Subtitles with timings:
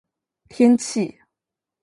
[0.49, 1.19] 天气